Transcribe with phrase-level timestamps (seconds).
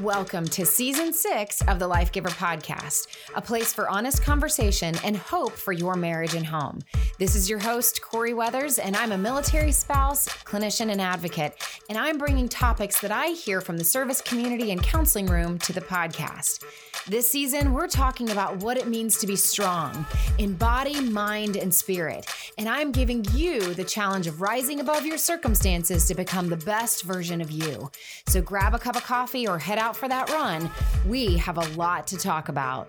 [0.00, 5.16] Welcome to season six of the Life Giver podcast, a place for honest conversation and
[5.16, 6.80] hope for your marriage and home.
[7.18, 11.54] This is your host, Corie Weathers, and I'm a military spouse, clinician, and advocate.
[11.88, 15.72] And I'm bringing topics that I hear from the service community and counseling room to
[15.72, 16.62] the podcast.
[17.08, 20.04] This season, we're talking about what it means to be strong
[20.38, 22.26] in body, mind, and spirit.
[22.58, 27.04] And I'm giving you the challenge of rising above your circumstances to become the best
[27.04, 27.92] version of you.
[28.26, 30.68] So grab a cup of coffee or head out for that run.
[31.06, 32.88] We have a lot to talk about.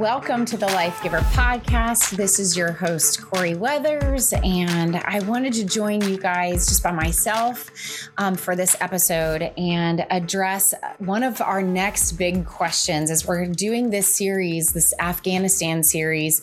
[0.00, 2.16] Welcome to the Life Giver podcast.
[2.16, 6.90] This is your host, Corie Weathers, and I wanted to join you guys just by
[6.90, 7.70] myself
[8.16, 13.90] um, for this episode and address one of our next big questions as we're doing
[13.90, 16.40] this series, this Afghanistan series.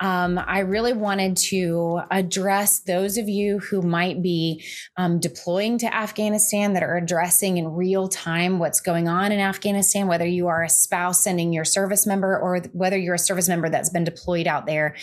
[0.00, 4.64] Um, I really wanted to address those of you who might be
[4.96, 10.06] um, deploying to Afghanistan that are addressing in real time what's going on in Afghanistan,
[10.06, 13.68] whether you are a spouse sending your service member or whether you're a service member
[13.68, 14.96] that's been deployed out there.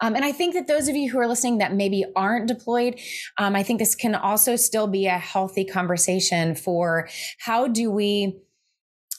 [0.00, 3.00] Um, and I think that those of you who are listening that maybe aren't deployed,
[3.38, 8.40] um, I think this can also still be a healthy conversation for how do we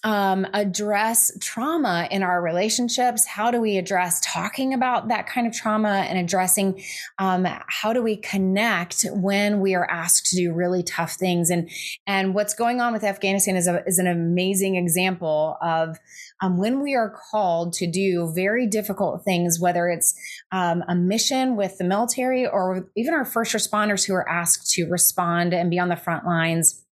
[0.05, 3.25] um, address trauma in our relationships?
[3.25, 6.83] How do we address talking about that kind of trauma and addressing
[7.17, 11.49] um, how do we connect when we are asked to do really tough things?
[11.49, 11.71] And
[12.05, 15.97] and what's going on with Afghanistan is a, is an amazing example of
[16.41, 20.13] um, when we are called to do very difficult things, whether it's
[20.51, 24.85] um, a mission with the military or even our first responders who are asked to
[24.85, 26.85] respond and be on the front lines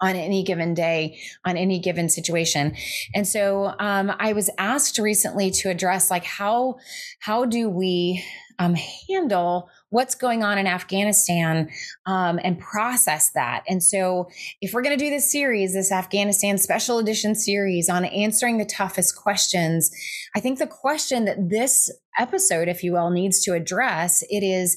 [0.00, 2.74] on any given day, on any given situation.
[3.14, 6.76] And so um, I was asked recently to address like how
[7.20, 8.24] how do we
[8.58, 8.74] um,
[9.08, 11.70] handle what's going on in Afghanistan
[12.06, 13.64] um, and process that.
[13.68, 14.28] And so,
[14.60, 18.64] if we're going to do this series, this Afghanistan special edition series on answering the
[18.64, 19.90] toughest questions,
[20.34, 24.76] I think the question that this episode, if you will, needs to address it is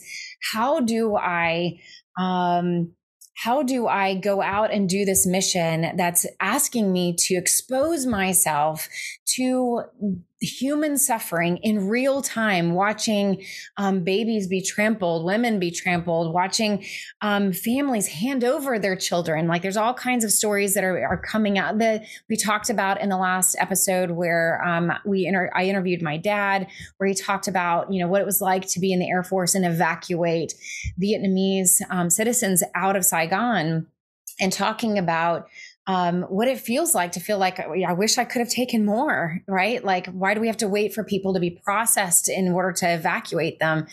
[0.53, 1.79] how do I
[2.19, 2.93] um,
[3.43, 8.87] how do I go out and do this mission that's asking me to expose myself
[9.35, 9.83] to
[10.41, 13.43] human suffering in real time, watching
[13.77, 16.83] um, babies be trampled, women be trampled, watching
[17.21, 19.47] um, families hand over their children.
[19.47, 22.99] Like there's all kinds of stories that are, are coming out that we talked about
[23.01, 26.67] in the last episode where um, we inter- I interviewed my dad,
[26.97, 29.23] where he talked about you know what it was like to be in the Air
[29.23, 30.55] Force and evacuate
[31.01, 33.85] Vietnamese um, citizens out of Saigon,
[34.39, 35.47] and talking about
[35.87, 39.39] um, what it feels like to feel like I wish I could have taken more,
[39.47, 39.83] right?
[39.83, 42.93] Like, why do we have to wait for people to be processed in order to
[42.93, 43.87] evacuate them?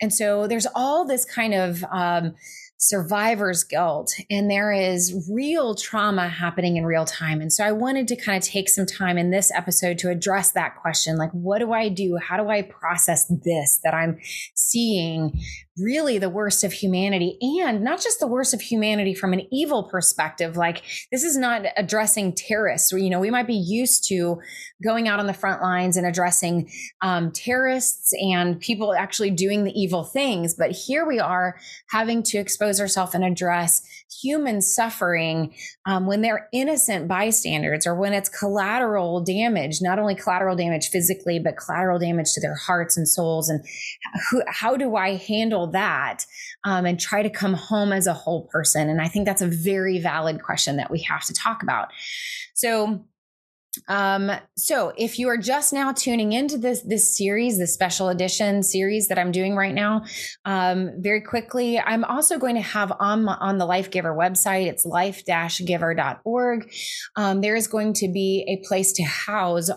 [0.00, 2.34] And so there's all this kind of um,
[2.78, 7.40] survivor's guilt and there is real trauma happening in real time.
[7.40, 10.52] And so I wanted to kind of take some time in this episode to address
[10.52, 12.16] that question like, what do I do?
[12.16, 14.18] How do I process this that I'm
[14.54, 15.40] seeing
[15.76, 19.82] really the worst of humanity and not just the worst of humanity from an evil
[19.82, 24.38] perspective like this is not addressing terrorists you know we might be used to
[24.84, 26.70] going out on the front lines and addressing
[27.02, 31.56] um, terrorists and people actually doing the evil things but here we are
[31.90, 33.82] having to expose ourselves and address
[34.22, 35.52] human suffering
[35.86, 41.40] um, when they're innocent bystanders or when it's collateral damage not only collateral damage physically
[41.40, 43.64] but collateral damage to their hearts and souls and
[44.30, 46.24] who, how do i handle that
[46.64, 48.88] um, and try to come home as a whole person?
[48.88, 51.88] And I think that's a very valid question that we have to talk about.
[52.54, 53.04] So,
[53.88, 58.62] um, so if you are just now tuning into this this series, this special edition
[58.62, 60.04] series that I'm doing right now,
[60.44, 64.66] um, very quickly, I'm also going to have on my, on the Life Giver website.
[64.66, 66.72] It's life-giver.org.
[67.16, 69.70] Um, there is going to be a place to house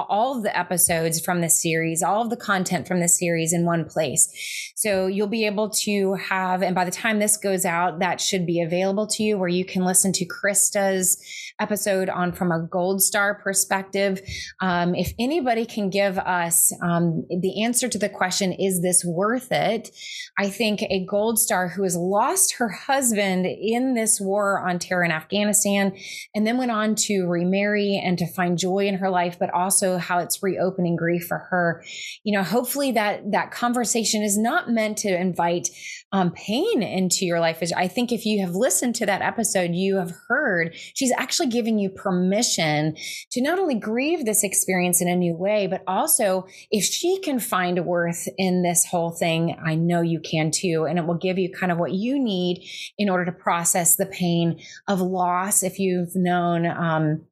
[0.00, 3.64] all of the episodes from this series, all of the content from this series in
[3.64, 4.72] one place.
[4.74, 8.46] So you'll be able to have, and by the time this goes out, that should
[8.46, 11.22] be available to you where you can listen to Krista's
[11.60, 14.20] episode on from a gold star perspective.
[14.60, 19.52] Um, if anybody can give us um, the answer to the question, is this worth
[19.52, 19.90] it?
[20.38, 25.04] I think a gold star who has lost her husband in this war on terror
[25.04, 25.96] in Afghanistan
[26.34, 29.98] and then went on to remarry and to find joy in her life, but also
[29.98, 31.84] how it's reopening grief for her.
[32.24, 35.68] You know, hopefully that that conversation is not meant to invite
[36.12, 37.62] um, pain into your life.
[37.62, 41.48] Is, I think if you have listened to that episode, you have heard she's actually
[41.48, 42.96] giving you permission
[43.30, 47.40] to not only grieve this experience in a new way, but also if she can
[47.40, 50.86] find worth in this whole thing, I know you can too.
[50.88, 52.66] And it will give you kind of what you need
[52.98, 55.62] in order to process the pain of loss.
[55.62, 57.22] If you've known, um,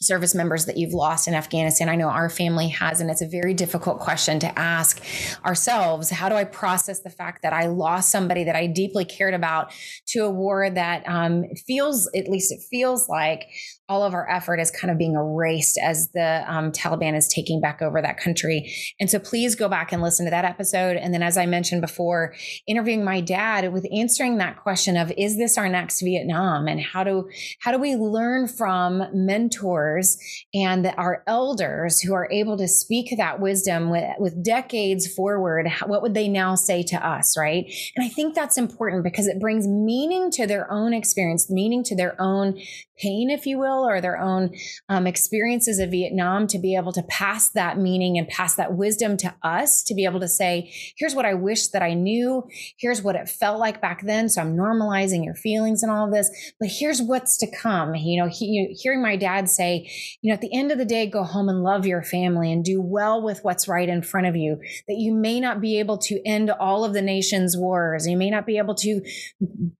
[0.00, 1.88] service members that you've lost in Afghanistan?
[1.88, 5.02] I know our family has, and it's a very difficult question to ask
[5.44, 6.10] ourselves.
[6.10, 9.72] How do I process the fact that I lost somebody that I deeply cared about
[10.08, 13.48] to a war that um, feels, at least it feels like,
[13.88, 17.60] all of our effort is kind of being erased as the um, Taliban is taking
[17.60, 18.72] back over that country.
[18.98, 20.96] And so please go back and listen to that episode.
[20.96, 22.34] And then, as I mentioned before,
[22.66, 27.04] interviewing my dad with answering that question of is this our next Vietnam, and how
[27.04, 27.28] do
[27.60, 30.16] how do we learn from mentors
[30.54, 35.68] and our elders who are able to speak that wisdom with, with decades forward?
[35.86, 37.66] What would they now say to us, right?
[37.96, 41.96] And I think that's important because it brings meaning to their own experience, meaning to
[41.96, 42.58] their own
[42.98, 44.54] pain, if you will, or their own
[44.88, 49.16] um, experiences of Vietnam to be able to pass that meaning and pass that wisdom
[49.16, 52.44] to us to be able to say, here's what I wish that I knew.
[52.78, 54.28] Here's what it felt like back then.
[54.28, 56.30] So I'm normalizing your feelings and all of this,
[56.60, 57.94] but here's what's to come.
[57.94, 59.90] You know, he, hearing my dad say,
[60.22, 62.64] you know, at the end of the day, go home and love your family and
[62.64, 65.98] do well with what's right in front of you, that you may not be able
[65.98, 68.06] to end all of the nation's wars.
[68.06, 69.00] You may not be able to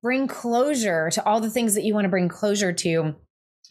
[0.02, 3.14] bring closure to all the things that you want to bring closure to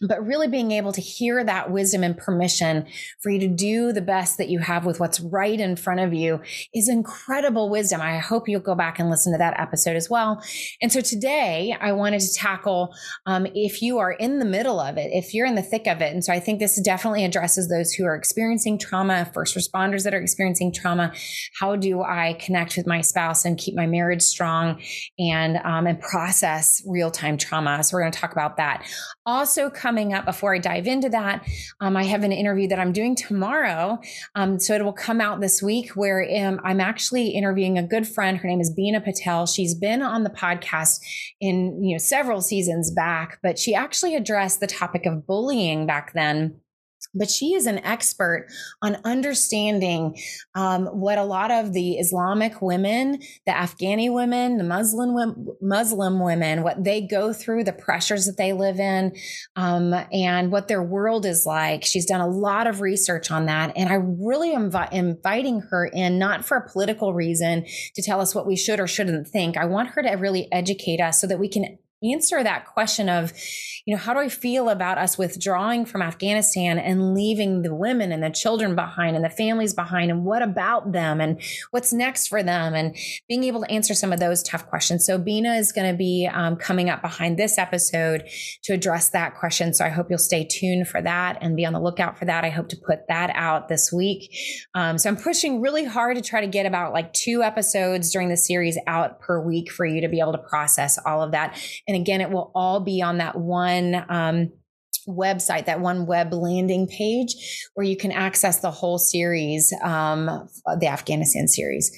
[0.00, 2.86] but really being able to hear that wisdom and permission
[3.20, 6.12] for you to do the best that you have with what's right in front of
[6.12, 6.40] you
[6.74, 8.00] is incredible wisdom.
[8.00, 10.42] I hope you'll go back and listen to that episode as well.
[10.82, 12.94] And so today I wanted to tackle
[13.26, 16.00] um, if you are in the middle of it, if you're in the thick of
[16.00, 16.12] it.
[16.12, 20.14] And so I think this definitely addresses those who are experiencing trauma, first responders that
[20.14, 21.12] are experiencing trauma.
[21.60, 24.82] How do I connect with my spouse and keep my marriage strong
[25.18, 27.82] and um, and process real time trauma?
[27.84, 28.84] So we're going to talk about that.
[29.24, 31.46] Also coming up before I dive into that,
[31.78, 34.00] um, I have an interview that I'm doing tomorrow.
[34.34, 38.08] Um, so it will come out this week where um, I'm actually interviewing a good
[38.08, 38.38] friend.
[38.38, 39.44] Her name is Beena Patel.
[39.44, 41.00] She's been on the podcast
[41.38, 46.14] in you know several seasons back, but she actually addressed the topic of bullying back
[46.14, 46.58] then
[47.14, 48.48] but she is an expert
[48.82, 50.18] on understanding
[50.54, 55.14] um, what a lot of the Islamic women, the Afghani women, the Muslim
[55.60, 59.14] Muslim women, what they go through, the pressures that they live in,
[59.56, 61.84] um, and what their world is like.
[61.84, 65.86] She's done a lot of research on that, and I really am invi- inviting her
[65.86, 67.64] in not for a political reason
[67.94, 69.56] to tell us what we should or shouldn't think.
[69.56, 73.32] I want her to really educate us so that we can answer that question of,
[73.86, 78.12] you know, how do I feel about us withdrawing from Afghanistan and leaving the women
[78.12, 80.10] and the children behind and the families behind?
[80.10, 81.20] And what about them?
[81.20, 81.38] And
[81.70, 82.74] what's next for them?
[82.74, 82.96] And
[83.28, 85.04] being able to answer some of those tough questions.
[85.04, 88.26] So, Beena is going to be um, coming up behind this episode
[88.62, 89.74] to address that question.
[89.74, 92.42] So, I hope you'll stay tuned for that and be on the lookout for that.
[92.42, 94.34] I hope to put that out this week.
[94.74, 98.30] Um, so, I'm pushing really hard to try to get about like two episodes during
[98.30, 101.60] the series out per week for you to be able to process all of that.
[101.86, 103.73] And again, it will all be on that one
[104.08, 104.52] um,
[105.08, 107.34] website, that one web landing page
[107.74, 110.48] where you can access the whole series, um,
[110.80, 111.90] the Afghanistan series.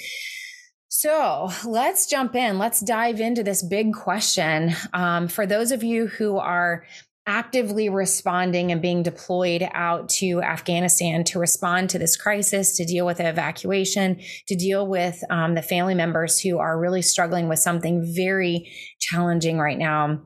[0.88, 2.58] So let's jump in.
[2.58, 4.74] Let's dive into this big question.
[4.94, 6.84] Um, for those of you who are
[7.26, 13.04] actively responding and being deployed out to Afghanistan to respond to this crisis, to deal
[13.04, 17.58] with the evacuation, to deal with um, the family members who are really struggling with
[17.58, 20.22] something very challenging right now.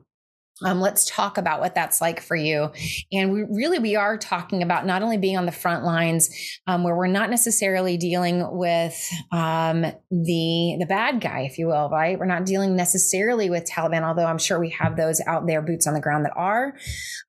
[0.63, 2.71] Um, let's talk about what that's like for you.
[3.11, 6.29] And we really we are talking about not only being on the front lines,
[6.67, 8.95] um, where we're not necessarily dealing with
[9.31, 12.17] um, the the bad guy, if you will, right?
[12.17, 15.87] We're not dealing necessarily with Taliban, although I'm sure we have those out there, boots
[15.87, 16.73] on the ground, that are.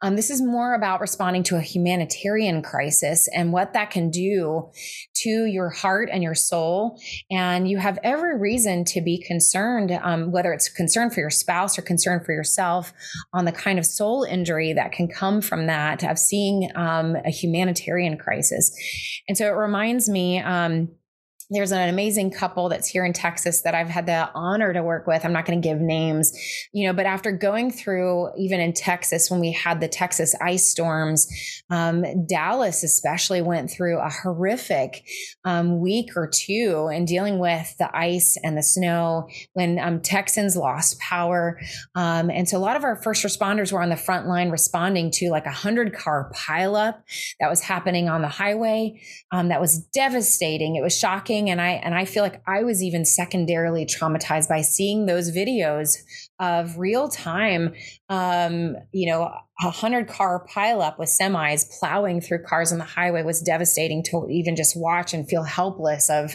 [0.03, 4.71] Um, this is more about responding to a humanitarian crisis and what that can do
[5.15, 7.01] to your heart and your soul.
[7.31, 11.79] And you have every reason to be concerned, um, whether it's concern for your spouse
[11.79, 12.93] or concern for yourself
[13.33, 17.31] on the kind of soul injury that can come from that of seeing um, a
[17.31, 18.73] humanitarian crisis.
[19.29, 20.41] And so it reminds me.
[20.41, 20.89] Um,
[21.55, 25.07] there's an amazing couple that's here in Texas that I've had the honor to work
[25.07, 25.25] with.
[25.25, 26.33] I'm not going to give names,
[26.73, 30.67] you know, but after going through, even in Texas, when we had the Texas ice
[30.67, 31.29] storms,
[31.71, 35.05] um, Dallas especially went through a horrific
[35.45, 40.57] um, week or two in dealing with the ice and the snow when um, Texans
[40.57, 41.61] lost power.
[41.95, 45.11] Um, and so a lot of our first responders were on the front line responding
[45.13, 47.03] to like a hundred car pileup
[47.41, 49.01] that was happening on the highway.
[49.31, 50.77] Um, that was devastating.
[50.77, 54.61] It was shocking and i and i feel like i was even secondarily traumatized by
[54.61, 55.97] seeing those videos
[56.39, 57.75] of real time
[58.09, 63.23] um, you know a hundred car pileup with semis plowing through cars on the highway
[63.23, 66.35] was devastating to even just watch and feel helpless of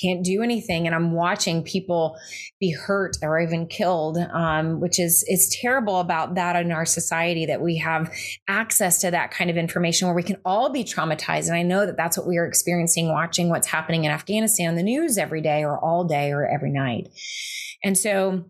[0.00, 2.16] can't do anything and i'm watching people
[2.60, 7.46] be hurt or even killed um, which is is terrible about that in our society
[7.46, 8.12] that we have
[8.48, 11.48] access to that kind of information where we can all be traumatized.
[11.48, 14.74] And i know that that's what we are experiencing watching what's happening in afghanistan on
[14.76, 17.08] the news every day or all day or every night.
[17.84, 18.44] And so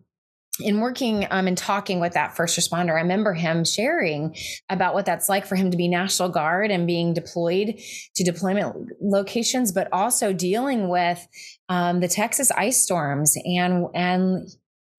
[0.61, 4.37] in working um, and talking with that first responder, I remember him sharing
[4.69, 7.79] about what that's like for him to be National Guard and being deployed
[8.17, 11.27] to deployment locations, but also dealing with
[11.69, 14.49] um, the Texas ice storms and and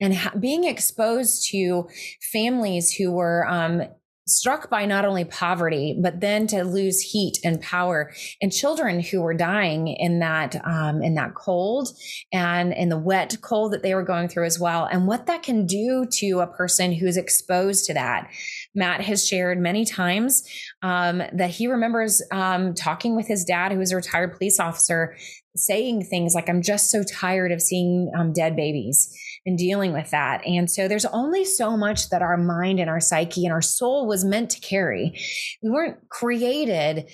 [0.02, 1.90] and being exposed to
[2.32, 3.84] families who were um,
[4.30, 9.22] struck by not only poverty, but then to lose heat and power and children who
[9.22, 11.90] were dying in that, um, in that cold
[12.32, 14.86] and in the wet cold that they were going through as well.
[14.86, 18.30] And what that can do to a person who's exposed to that.
[18.76, 20.44] Matt has shared many times
[20.82, 25.16] um, that he remembers um, talking with his dad, who was a retired police officer,
[25.56, 29.14] saying things like, I'm just so tired of seeing um, dead babies
[29.46, 30.46] and dealing with that.
[30.46, 34.08] And so there's only so much that our mind and our psyche and our soul
[34.08, 35.20] was meant to carry.
[35.62, 37.10] We weren't created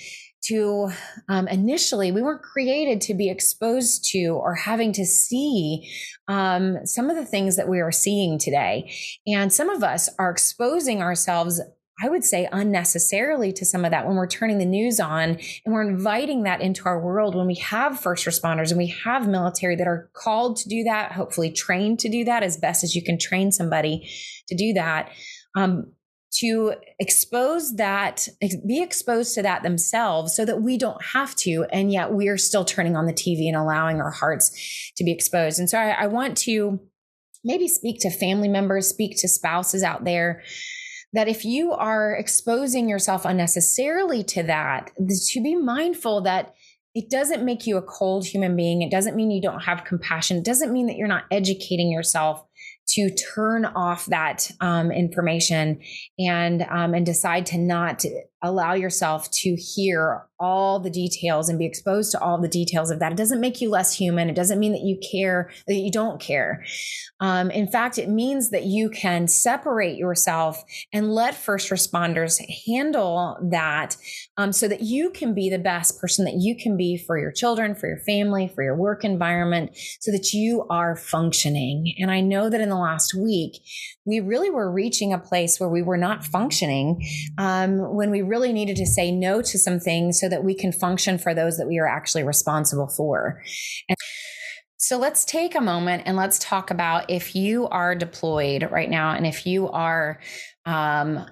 [0.45, 0.89] to
[1.27, 5.89] um, initially we weren't created to be exposed to or having to see
[6.27, 8.91] um, some of the things that we are seeing today
[9.25, 11.61] and some of us are exposing ourselves
[12.01, 15.73] I would say unnecessarily to some of that when we're turning the news on and
[15.73, 19.77] we're inviting that into our world when we have first responders and we have military
[19.77, 23.01] that are called to do that, hopefully trained to do that as best as you
[23.01, 24.09] can train somebody
[24.49, 25.09] to do that.
[25.55, 25.93] Um,
[26.39, 28.27] to expose that,
[28.67, 31.65] be exposed to that themselves so that we don't have to.
[31.71, 35.59] And yet we're still turning on the TV and allowing our hearts to be exposed.
[35.59, 36.81] And so I, I want to
[37.45, 40.43] maybe speak to family members, speak to spouses out there
[41.15, 46.53] that if you are exposing yourself unnecessarily to that, to be mindful that
[46.93, 48.81] it doesn't make you a cold human being.
[48.81, 50.37] It doesn't mean you don't have compassion.
[50.37, 52.45] It doesn't mean that you're not educating yourself
[52.87, 55.81] to turn off that um, information
[56.19, 58.05] and um, and decide to not
[58.45, 62.99] allow yourself to hear all the details and be exposed to all the details of
[62.99, 63.11] that.
[63.11, 64.29] It doesn't make you less human.
[64.29, 66.63] It doesn't mean that you care, that you don't care.
[67.21, 73.37] Um, in fact, it means that you can separate yourself and let first responders handle
[73.49, 73.95] that
[74.35, 77.31] um, so that you can be the best person that you can be for your
[77.31, 79.71] children, for your family, for your work environment,
[80.01, 81.95] so that you are functioning.
[81.97, 83.61] And I know that in the last week,
[84.03, 87.01] we really were reaching a place where we were not functioning
[87.37, 90.71] um, when we really needed to say no to some things so that we can
[90.71, 93.41] function for those that we are actually responsible for.
[93.89, 93.97] And
[94.77, 99.11] so let's take a moment and let's talk about if you are deployed right now
[99.11, 100.19] and if you are
[100.65, 101.25] um,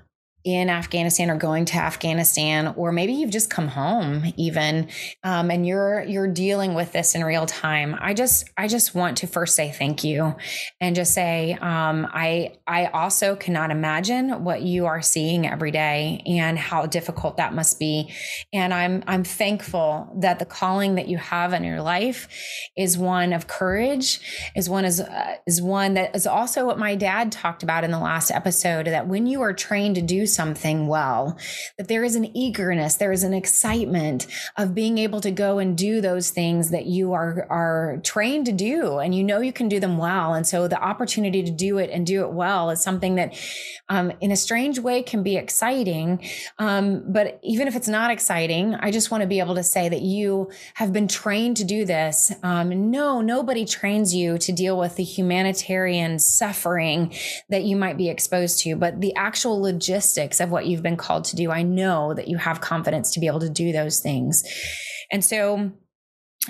[0.44, 4.90] in Afghanistan or going to Afghanistan, or maybe you've just come home even,
[5.24, 7.96] um, and you're you're dealing with this in real time.
[8.00, 10.36] I just I just want to first say thank you,
[10.82, 16.22] and just say um, I I also cannot imagine what you are seeing every day
[16.26, 18.12] and how difficult that must be,
[18.52, 22.28] and I'm I'm thankful that the calling that you have in your life
[22.76, 24.20] is one of courage,
[24.58, 27.92] is one is uh, is one that is also what my dad talked about in
[27.92, 31.38] the last episode that when you are trained to do something well,
[31.78, 35.78] that there is an eagerness, there is an excitement of being able to go and
[35.78, 39.70] do those things that you are, are trained to do and you know you can
[39.70, 40.34] do them well.
[40.34, 43.36] And so the opportunity to do it and do it well is something that
[43.90, 46.28] um, in a strange way can be exciting.
[46.58, 49.90] Um, but even if it's not exciting, I just want to be able to say
[49.90, 52.32] that you have been trained to do this.
[52.44, 57.14] Um, no, nobody trains you to deal with the humanitarian suffering
[57.50, 61.26] that you might be exposed to, but the actual logistics of what you've been called
[61.26, 61.52] to do.
[61.52, 64.44] I know that you have confidence to be able to do those things.
[65.12, 65.72] And so,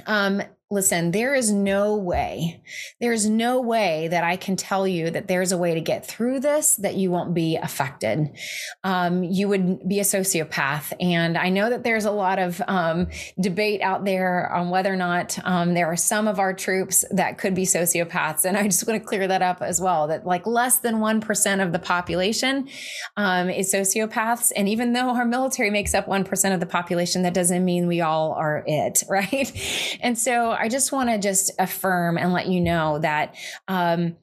[0.08, 0.42] um,
[0.74, 2.62] listen, there is no way,
[3.00, 6.06] there is no way that I can tell you that there's a way to get
[6.06, 8.36] through this that you won't be affected.
[8.84, 10.92] Um, you would be a sociopath.
[11.00, 13.08] And I know that there's a lot of um,
[13.40, 17.38] debate out there on whether or not um, there are some of our troops that
[17.38, 18.46] could be sociopaths.
[18.46, 21.64] And I just want to clear that up as well that like less than 1%
[21.64, 22.68] of the population
[23.16, 24.52] um, is sociopaths.
[24.56, 28.02] And even though our military makes up 1% of the population, that doesn't mean we
[28.02, 29.52] all are it, right?
[30.02, 33.36] And so I just want to just affirm and let you know that
[33.68, 34.16] um,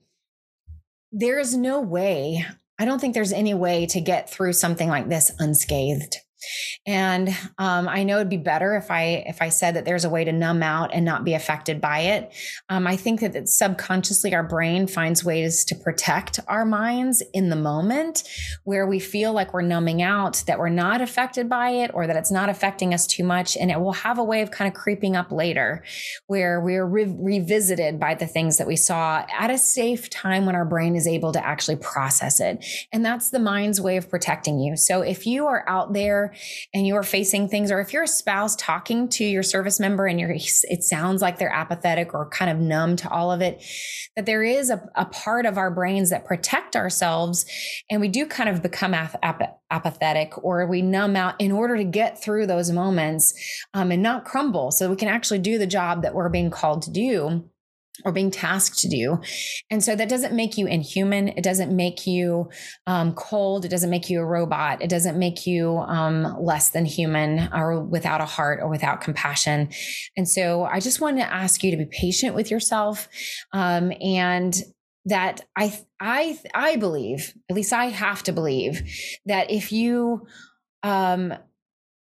[1.13, 2.47] there is no way.
[2.79, 6.17] I don't think there's any way to get through something like this unscathed.
[6.87, 7.29] And
[7.59, 10.25] um, I know it'd be better if I if I said that there's a way
[10.25, 12.33] to numb out and not be affected by it.
[12.69, 17.57] Um, I think that, subconsciously our brain finds ways to protect our minds in the
[17.57, 18.23] moment
[18.65, 22.17] where we feel like we're numbing out, that we're not affected by it, or that
[22.17, 24.75] it's not affecting us too much, and it will have a way of kind of
[24.75, 25.85] creeping up later,
[26.27, 30.55] where we're re- revisited by the things that we saw at a safe time when
[30.55, 34.59] our brain is able to actually process it, and that's the mind's way of protecting
[34.59, 34.77] you.
[34.77, 36.30] So if you are out there
[36.75, 40.07] and you are facing things, or if you're a spouse talking to your service member
[40.07, 43.63] and you're, it sounds like they're apathetic or kind of numb to all of it,
[44.17, 47.45] that there is a, a part of our brains that protect ourselves.
[47.91, 51.77] And we do kind of become ap- ap- apathetic or we numb out in order
[51.77, 53.35] to get through those moments
[53.75, 56.83] um, and not crumble so we can actually do the job that we're being called
[56.83, 57.45] to do
[58.05, 59.21] or being tasked to do.
[59.71, 61.29] And so that doesn't make you inhuman.
[61.29, 62.51] It doesn't make you
[62.87, 63.65] um, cold.
[63.65, 64.83] It doesn't make you a robot.
[64.83, 69.71] It doesn't make you um, less than human or without a heart or without compassion.
[70.17, 73.09] And so I just want to ask you to be patient with yourself
[73.53, 74.55] um, and
[75.07, 78.83] that I I I believe, at least I have to believe
[79.27, 80.27] that if you
[80.83, 81.35] um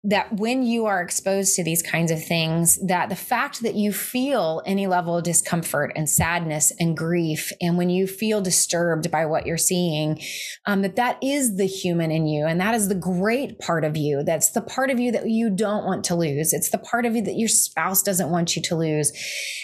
[0.07, 3.91] that when you are exposed to these kinds of things that the fact that you
[3.91, 9.25] feel any level of discomfort and sadness and grief and when you feel disturbed by
[9.25, 10.21] what you're seeing
[10.67, 13.97] um, that that is the human in you and that is the great part of
[13.97, 14.24] you.
[14.24, 16.53] That's the part of you that you don't want to lose.
[16.53, 19.12] It's the part of you that your spouse doesn't want you to lose.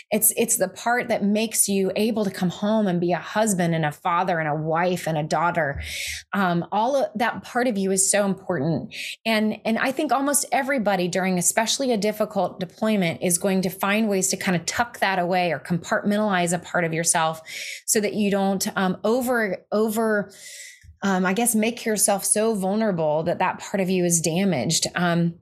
[0.10, 3.76] It's it's the part that makes you able to come home and be a husband
[3.76, 5.82] and a father and a wife and a daughter.
[6.34, 8.94] Um, all of that part of you is so important.
[9.26, 13.70] And and i think almost almost everybody during especially a difficult deployment is going to
[13.70, 17.42] find ways to kind of tuck that away or compartmentalize a part of yourself
[17.86, 20.32] so that you don't um, over over
[21.02, 24.88] um, i guess make yourself so vulnerable that that part of you is damaged.
[24.96, 25.34] Um,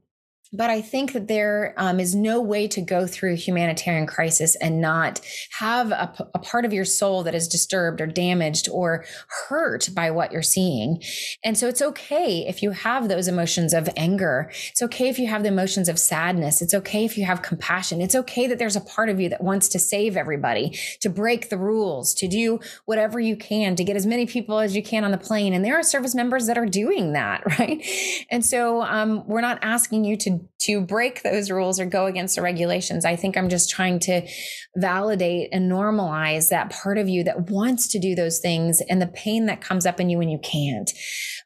[0.52, 4.82] but I think that there um, is no way to go through humanitarian crisis and
[4.82, 5.22] not
[5.60, 9.06] have a, a, part of your soul that is disturbed or damaged or
[9.48, 11.04] hurt by what you're seeing.
[11.44, 14.50] And so it's okay if you have those emotions of anger.
[14.72, 16.64] It's okay if you have the emotions of sadness.
[16.64, 18.02] It's okay if you have compassion.
[18.02, 21.50] It's okay that there's a part of you that wants to save everybody, to break
[21.50, 25.04] the rules, to do whatever you can to get as many people as you can
[25.04, 25.54] on the plane.
[25.54, 27.86] And there are service members that are doing that, right?
[28.32, 32.36] And so um, we're not asking you to to break those rules or go against
[32.36, 33.06] the regulations.
[33.06, 34.28] I think I'm just trying to
[34.76, 39.08] validate and normalize that part of you that wants to do those things and the
[39.08, 40.92] pain that comes up in you when you can't.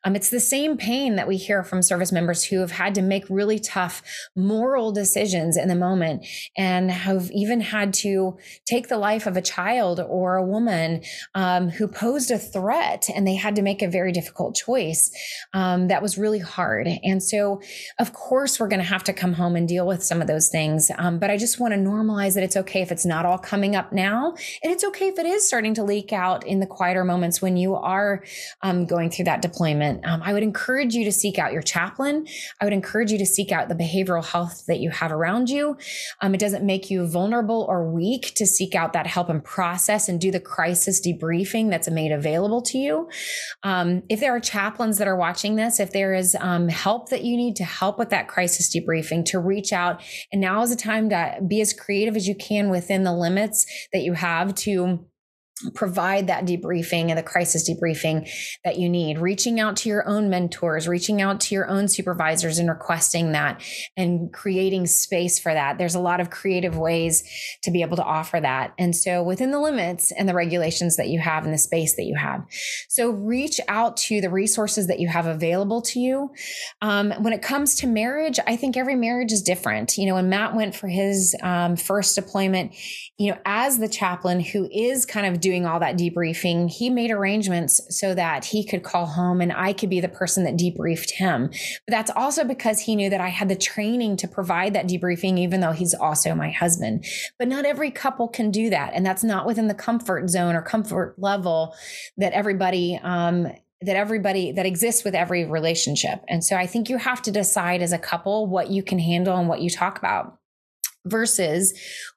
[0.06, 3.02] Um, it's the same pain that we hear from service members who have had to
[3.02, 4.02] make really tough
[4.36, 6.26] moral decisions in the moment
[6.58, 11.02] and have even had to take the life of a child or a woman
[11.36, 15.10] um, who posed a threat and they had to make a very difficult choice
[15.54, 16.88] um, that was really hard.
[17.04, 17.62] And so,
[18.00, 20.50] of course, we're going to have to come home and deal with some of those
[20.50, 20.92] things.
[20.98, 23.76] Um, but I just want to normalize that it's okay if it's not all coming
[23.76, 24.36] up now.
[24.64, 27.58] And it's okay if it is starting to leak out in the quieter moments when
[27.58, 28.24] you are
[28.62, 32.28] um, going through that deployment um, I would encourage you to seek out your chaplain.
[32.60, 35.78] I would encourage you to seek out the behavioral health that you have around you.
[36.22, 40.10] Um, it doesn't make you vulnerable or weak to seek out that help and process
[40.10, 43.10] and do the crisis debriefing that's made available to you.
[43.64, 47.24] Um, if there are chaplains that are watching this, if there is um, help that
[47.24, 50.02] you need to help with that crisis debriefing, to reach out.
[50.32, 53.66] And now is the time to be as creative as you can within the limits
[53.92, 55.06] that you have to
[55.74, 58.30] provide that debriefing and the crisis debriefing
[58.64, 59.20] that you need.
[59.20, 63.62] Reaching out to your own mentors reaching out to your own supervisors and requesting that
[63.98, 65.78] and creating space for that.
[65.78, 67.24] There's a lot of creative ways
[67.64, 68.74] to be able to offer that.
[68.78, 72.04] And so within the limits and the regulations that you have in the space that
[72.04, 72.44] you have.
[72.90, 76.32] So reach out to the resources that you have available to you.
[76.82, 79.98] Um, when it comes to marriage i think every marriage is different.
[79.98, 82.74] You know when matt went for his um, first deployment
[83.18, 87.12] you know as the chaplain who is kind of doing all that debriefing, he made
[87.12, 91.12] arrangements so that he could call home and I could be the person that debriefed
[91.12, 91.50] him.
[91.86, 95.38] But that's also because he knew that I had the training to provide that debriefing,
[95.38, 97.06] even though he's also my husband.
[97.38, 98.94] But not every couple can do that.
[98.96, 101.76] And that's not within the comfort zone or comfort level
[102.18, 103.44] that everybody, um,
[103.82, 106.24] that everybody that exists with every relationship.
[106.28, 109.38] And so I think you have to decide as a couple what you can handle
[109.38, 110.40] and what you talk about.
[111.06, 111.74] versus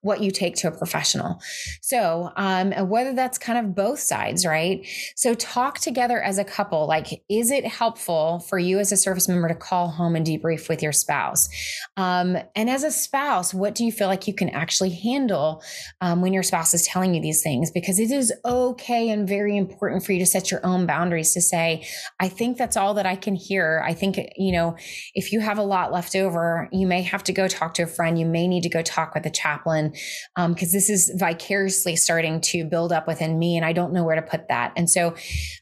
[0.06, 1.40] what you take to a professional.
[1.82, 4.86] So, um, whether that's kind of both sides, right?
[5.16, 6.86] So, talk together as a couple.
[6.86, 10.68] Like, is it helpful for you as a service member to call home and debrief
[10.68, 11.48] with your spouse?
[11.96, 15.62] Um, and as a spouse, what do you feel like you can actually handle
[16.00, 17.70] um, when your spouse is telling you these things?
[17.70, 21.40] Because it is okay and very important for you to set your own boundaries to
[21.40, 21.84] say,
[22.20, 23.82] I think that's all that I can hear.
[23.84, 24.76] I think, you know,
[25.14, 27.86] if you have a lot left over, you may have to go talk to a
[27.86, 28.18] friend.
[28.18, 29.94] You may need to go talk with a chaplain
[30.36, 34.04] because um, this is vicariously starting to build up within me and I don't know
[34.04, 34.72] where to put that.
[34.76, 35.14] And so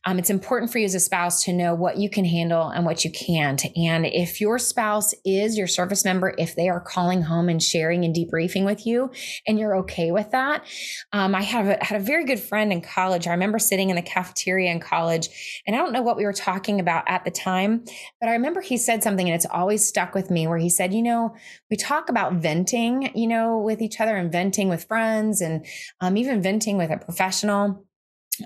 [0.04, 2.84] um, it's important for you as a spouse to know what you can handle and
[2.84, 3.64] what you can't.
[3.76, 8.04] And if your spouse is your service member, if they are calling home and sharing
[8.04, 9.10] and debriefing with you
[9.46, 10.64] and you're okay with that,
[11.12, 13.26] um, I have a, had a very good friend in college.
[13.26, 16.32] I remember sitting in the cafeteria in college and I don't know what we were
[16.32, 17.84] talking about at the time,
[18.20, 20.92] but I remember he said something and it's always stuck with me where he said,
[20.92, 21.34] you know,
[21.70, 25.66] we talk about venting you know, with each other and venting with friends and
[26.00, 27.84] um, even venting with a professional.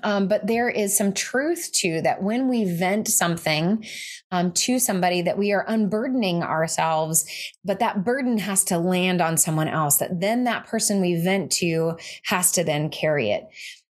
[0.02, 3.86] Um, but there is some truth to that when we vent something
[4.30, 7.24] um, to somebody that we are unburdening ourselves
[7.64, 11.50] but that burden has to land on someone else that then that person we vent
[11.52, 13.44] to has to then carry it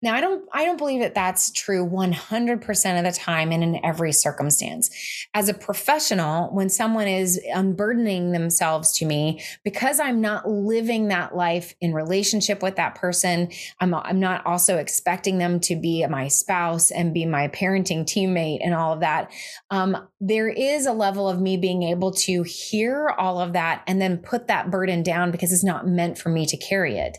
[0.05, 3.83] now, I don't I don't believe that that's true 100% of the time and in
[3.83, 4.91] every circumstance.
[5.33, 11.35] As a professional, when someone is unburdening themselves to me because I'm not living that
[11.35, 16.29] life in relationship with that person, I'm I'm not also expecting them to be my
[16.29, 19.33] spouse and be my parenting teammate and all of that.
[19.71, 24.03] Um, there is a level of me being able to hear all of that and
[24.03, 27.17] then put that burden down because it's not meant for me to carry it.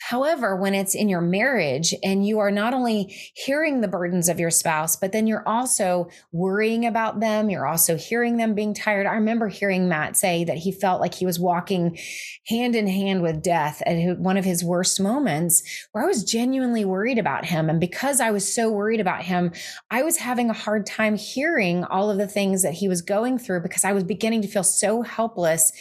[0.00, 4.38] However, when it's in your marriage and you are not only hearing the burdens of
[4.38, 9.06] your spouse, but then you're also worrying about them, you're also hearing them being tired.
[9.06, 11.98] I remember hearing Matt say that he felt like he was walking
[12.46, 16.84] hand in hand with death at one of his worst moments where I was genuinely
[16.84, 17.68] worried about him.
[17.68, 19.52] And because I was so worried about him,
[19.90, 23.38] I was having a hard time hearing all of the things that he was going
[23.38, 25.72] through because I was beginning to feel so helpless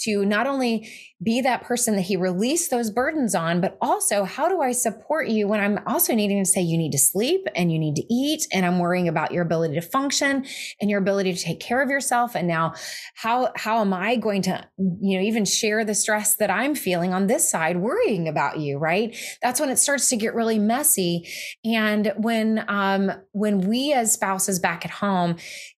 [0.00, 0.90] to not only
[1.22, 5.28] be that person that he released those burdens on, but also how do I support
[5.28, 8.12] you when I'm also needing to say you need to sleep and you need to
[8.12, 10.44] eat and I'm worrying about your ability to function
[10.80, 12.74] and your ability to take care of yourself and now
[13.14, 17.12] how how am I going to you know even share the stress that I'm feeling
[17.12, 19.16] on this side worrying about you, right?
[19.42, 21.28] That's when it starts to get really messy
[21.64, 25.36] and when um when we as spouses back at home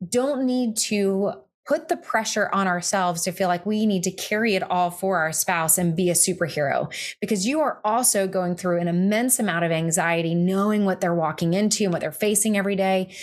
[0.09, 1.33] don't need to
[1.67, 5.19] put the pressure on ourselves to feel like we need to carry it all for
[5.19, 9.65] our spouse and be a superhero because you are also going through an immense amount
[9.65, 13.15] of anxiety knowing what they're walking into and what they're facing every day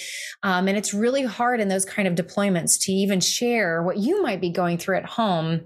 [0.44, 4.22] um, and it's really hard in those kind of deployments to even share what you
[4.22, 5.62] might be going through at home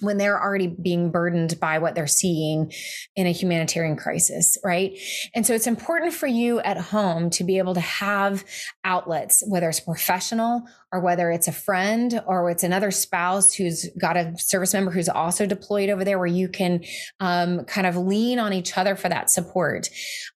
[0.00, 2.72] when they're already being burdened by what they're seeing
[3.16, 4.98] in a humanitarian crisis, right?
[5.34, 8.44] And so it's important for you at home to be able to have
[8.84, 14.16] outlets, whether it's professional or whether it's a friend or it's another spouse who's got
[14.16, 16.82] a service member who's also deployed over there where you can
[17.20, 19.88] um, kind of lean on each other for that support.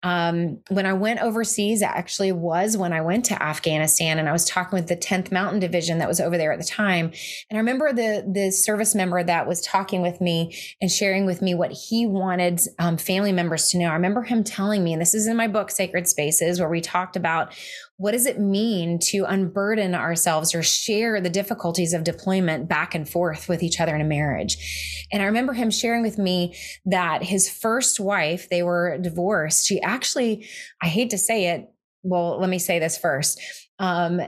[0.03, 4.31] Um, when I went overseas, it actually was when I went to Afghanistan and I
[4.31, 7.11] was talking with the 10th Mountain Division that was over there at the time.
[7.49, 11.41] And I remember the, the service member that was talking with me and sharing with
[11.41, 13.87] me what he wanted um, family members to know.
[13.87, 16.81] I remember him telling me, and this is in my book, Sacred Spaces, where we
[16.81, 17.53] talked about
[17.97, 23.07] what does it mean to unburden ourselves or share the difficulties of deployment back and
[23.07, 25.05] forth with each other in a marriage?
[25.11, 29.67] And I remember him sharing with me that his first wife, they were divorced.
[29.67, 30.47] She actually,
[30.81, 31.69] I hate to say it,
[32.01, 33.39] well, let me say this first
[33.79, 34.21] um,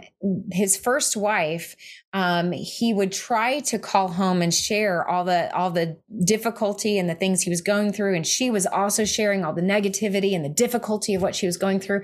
[0.51, 1.75] his first wife,
[2.13, 7.09] um, he would try to call home and share all the all the difficulty and
[7.09, 10.43] the things he was going through, and she was also sharing all the negativity and
[10.43, 12.01] the difficulty of what she was going through.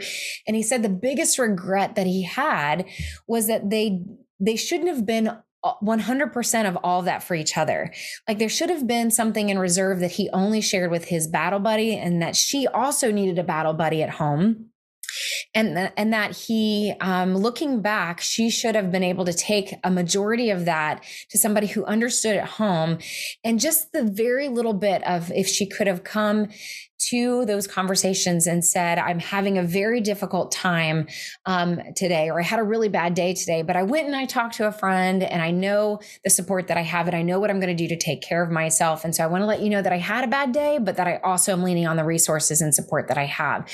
[0.47, 2.85] And he said the biggest regret that he had
[3.27, 4.03] was that they
[4.39, 5.31] they shouldn't have been
[5.63, 7.93] 100% of all that for each other.
[8.27, 11.59] Like there should have been something in reserve that he only shared with his battle
[11.59, 14.70] buddy and that she also needed a battle buddy at home
[15.53, 19.91] and and that he um, looking back she should have been able to take a
[19.91, 22.97] majority of that to somebody who understood at home
[23.43, 26.47] and just the very little bit of if she could have come
[27.09, 31.07] to those conversations and said, I'm having a very difficult time
[31.45, 34.25] um, today, or I had a really bad day today, but I went and I
[34.25, 37.39] talked to a friend and I know the support that I have and I know
[37.39, 39.03] what I'm going to do to take care of myself.
[39.03, 40.97] And so I want to let you know that I had a bad day, but
[40.97, 43.67] that I also am leaning on the resources and support that I have.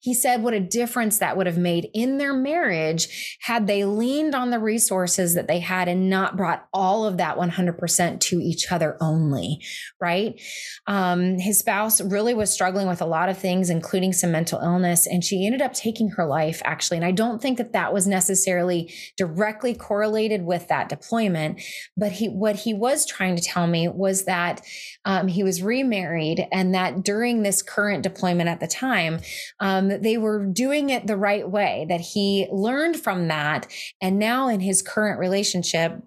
[0.00, 4.34] He said what a difference that would have made in their marriage had they leaned
[4.34, 8.72] on the resources that they had and not brought all of that 100% to each
[8.72, 9.60] other only,
[10.00, 10.40] right?
[10.86, 15.06] Um, his spouse really was struggling with a lot of things, including some mental illness,
[15.06, 16.96] and she ended up taking her life actually.
[16.96, 21.60] And I don't think that that was necessarily directly correlated with that deployment,
[21.96, 24.62] but he, what he was trying to tell me was that
[25.04, 29.20] um, he was remarried and that during this current deployment at the time,
[29.60, 33.66] um, that they were doing it the right way, that he learned from that.
[34.00, 36.02] And now in his current relationship,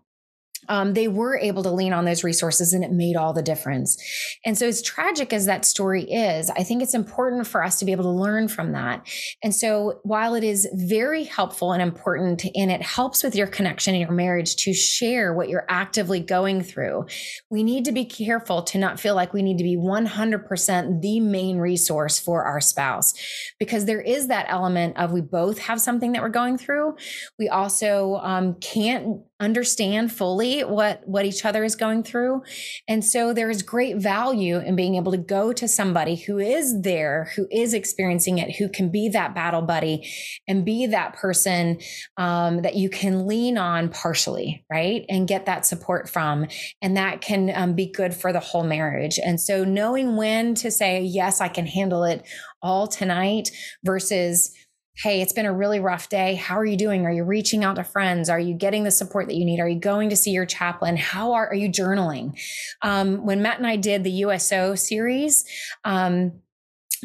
[0.70, 3.98] um, they were able to lean on those resources and it made all the difference.
[4.46, 7.86] And so, as tragic as that story is, I think it's important for us to
[7.86, 9.08] be able to learn from that.
[9.44, 13.96] And so, while it is very helpful and important and it helps with your connection
[13.96, 17.06] in your marriage to share what you're actively going through,
[17.50, 21.20] we need to be careful to not feel like we need to be 100% the
[21.20, 23.14] main resource for our spouse
[23.60, 26.96] because there is that element of we both have something that we're going through.
[27.38, 32.42] We also um, can't understand fully what what each other is going through.
[32.88, 36.82] And so there is great value in being able to go to somebody who is
[36.82, 40.10] there who is experiencing it who can be that battle buddy
[40.48, 41.80] and be that person
[42.18, 45.06] um, that you can lean on partially right?
[45.10, 46.48] And get that support from.
[46.82, 49.20] And that can um, be good for the whole marriage.
[49.24, 52.26] And so knowing when to say yes i can handle it
[52.62, 53.52] all tonight
[53.84, 54.52] versus
[54.96, 56.36] Hey, it's been a really rough day.
[56.36, 57.08] How are you doing?
[57.08, 58.30] Are you reaching out to friends?
[58.30, 59.60] Are you getting the support that you need?
[59.60, 60.98] Are you going to see your chaplain?
[60.98, 62.40] How are, are you journaling?
[62.84, 65.46] Um, when Matt and I did the USO series,
[65.84, 66.43] um,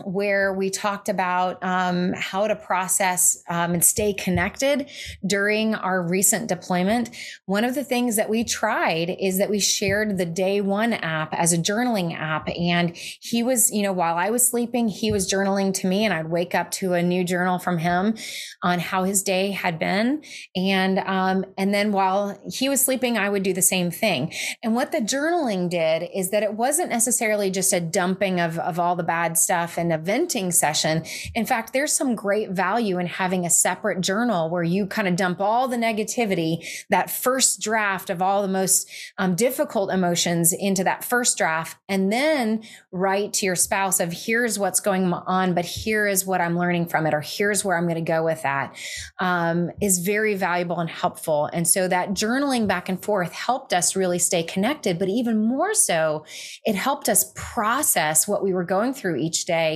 [0.05, 4.89] where we talked about um, how to process um, and stay connected
[5.27, 7.11] during our recent deployment.
[7.47, 11.33] One of the things that we tried is that we shared the day one app
[11.35, 12.49] as a journaling app.
[12.49, 16.15] And he was, you know, while I was sleeping, he was journaling to me, and
[16.15, 18.17] I'd wake up to a new journal from him
[18.63, 20.23] on how his day had been.
[20.57, 24.33] And, um, and then while he was sleeping, I would do the same thing.
[24.63, 28.79] And what the journaling did is that it wasn't necessarily just a dumping of, of
[28.79, 31.05] all the bad stuff and a venting session.
[31.35, 35.17] In fact, there's some great value in having a separate journal where you kind of
[35.17, 40.85] dump all the negativity, that first draft of all the most um, difficult emotions into
[40.85, 45.65] that first draft, and then write to your spouse of here's what's going on, but
[45.65, 48.43] here is what I'm learning from it, or here's where I'm going to go with
[48.43, 48.75] that,
[49.19, 51.49] um, is very valuable and helpful.
[51.53, 55.75] And so that journaling back and forth helped us really stay connected, but even more
[55.75, 56.25] so,
[56.65, 59.68] it helped us process what we were going through each day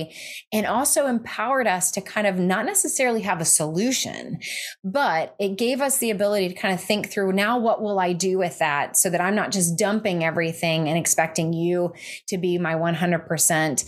[0.51, 4.39] and also empowered us to kind of not necessarily have a solution,
[4.83, 8.13] but it gave us the ability to kind of think through now what will I
[8.13, 11.93] do with that so that I'm not just dumping everything and expecting you
[12.27, 13.85] to be my 100%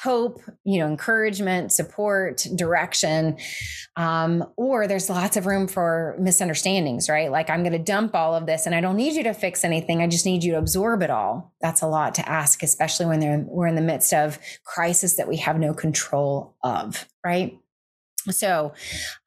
[0.00, 3.36] hope, you know, encouragement, support, direction.
[3.96, 7.32] Um, or there's lots of room for misunderstandings, right?
[7.32, 9.64] Like I'm going to dump all of this and I don't need you to fix
[9.64, 10.00] anything.
[10.00, 11.52] I just need you to absorb it all.
[11.60, 15.36] That's a lot to ask, especially when we're in the midst of crisis that we
[15.48, 17.58] have no control of, right?
[18.30, 18.72] So,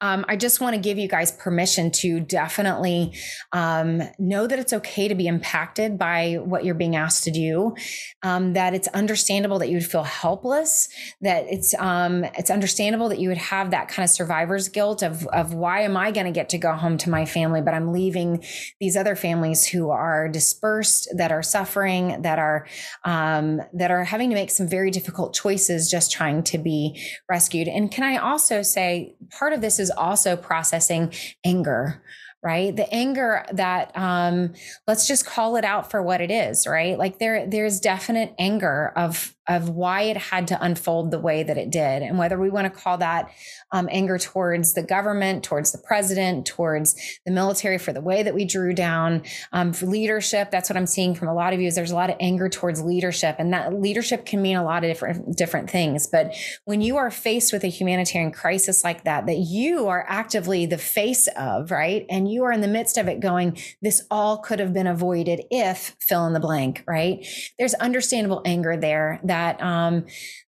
[0.00, 3.14] um, I just want to give you guys permission to definitely
[3.52, 7.74] um, know that it's okay to be impacted by what you're being asked to do.
[8.22, 10.88] Um, that it's understandable that you would feel helpless.
[11.22, 15.26] That it's um, it's understandable that you would have that kind of survivor's guilt of
[15.28, 17.92] of why am I going to get to go home to my family, but I'm
[17.92, 18.44] leaving
[18.78, 22.66] these other families who are dispersed, that are suffering, that are
[23.04, 27.68] um, that are having to make some very difficult choices, just trying to be rescued.
[27.68, 31.12] And can I also say say part of this is also processing
[31.44, 32.02] anger
[32.42, 32.74] right?
[32.74, 34.52] The anger that um
[34.86, 36.98] let's just call it out for what it is right?
[36.98, 41.58] Like there there's definite anger of of why it had to unfold the way that
[41.58, 43.28] it did and whether we want to call that
[43.72, 46.94] um, anger towards the government towards the president towards
[47.26, 49.20] the military for the way that we drew down
[49.52, 50.50] um, for leadership.
[50.50, 52.48] That's what i'm seeing from a lot of you is there's a lot of anger
[52.48, 56.80] towards leadership and that leadership can mean a lot of different different things but when
[56.80, 61.28] you are faced with a humanitarian crisis like that that you are actively the face
[61.36, 62.06] of right?
[62.08, 65.42] And you are in the midst of it going this all could have been avoided
[65.50, 67.26] if fill in the blank right
[67.58, 70.04] there's understandable anger there that um,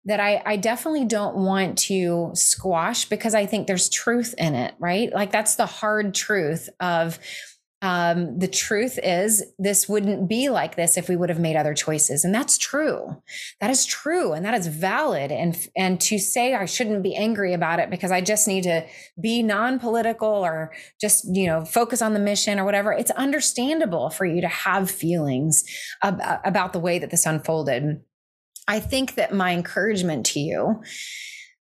[0.06, 4.74] that I, I definitely don't want to squash because I think there's truth in it,
[4.78, 5.12] right?
[5.12, 7.18] Like that's the hard truth of
[7.84, 11.74] um, the truth is this wouldn't be like this if we would have made other
[11.74, 13.14] choices and that's true.
[13.60, 17.52] That is true and that is valid and and to say i shouldn't be angry
[17.52, 18.84] about it because i just need to
[19.20, 24.24] be non-political or just you know focus on the mission or whatever it's understandable for
[24.24, 25.64] you to have feelings
[26.02, 28.00] ab- about the way that this unfolded.
[28.66, 30.82] I think that my encouragement to you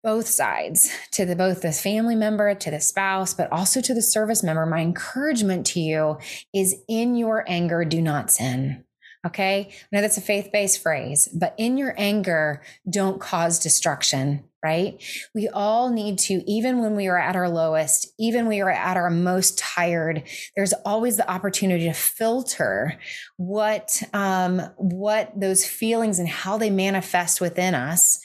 [0.07, 4.01] both sides to the both the family member to the spouse but also to the
[4.01, 4.65] service member.
[4.65, 6.19] My encouragement to you
[6.55, 8.85] is in your anger do not sin
[9.27, 9.69] okay?
[9.71, 15.01] I know that's a faith-based phrase but in your anger don't cause destruction right?
[15.33, 18.97] We all need to even when we are at our lowest even we are at
[18.97, 20.23] our most tired
[20.55, 22.97] there's always the opportunity to filter
[23.37, 28.21] what um what those feelings and how they manifest within us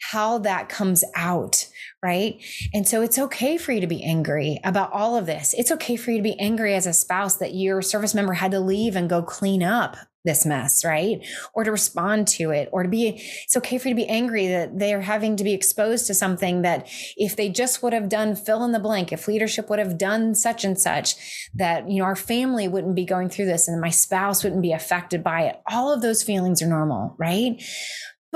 [0.00, 1.66] how that comes out,
[2.02, 2.42] right?
[2.72, 5.54] And so it's okay for you to be angry about all of this.
[5.56, 8.50] It's okay for you to be angry as a spouse that your service member had
[8.52, 11.24] to leave and go clean up this mess, right?
[11.54, 14.48] Or to respond to it, or to be, it's okay for you to be angry
[14.48, 18.34] that they're having to be exposed to something that if they just would have done
[18.34, 21.14] fill in the blank, if leadership would have done such and such,
[21.54, 24.72] that, you know, our family wouldn't be going through this and my spouse wouldn't be
[24.72, 25.60] affected by it.
[25.70, 27.62] All of those feelings are normal, right?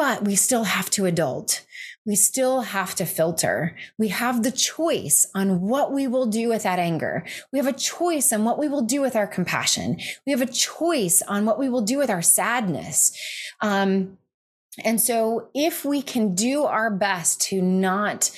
[0.01, 1.67] But we still have to adult.
[2.07, 3.77] We still have to filter.
[3.99, 7.27] We have the choice on what we will do with that anger.
[7.53, 9.99] We have a choice on what we will do with our compassion.
[10.25, 13.13] We have a choice on what we will do with our sadness.
[13.61, 14.17] Um,
[14.83, 18.31] and so, if we can do our best to not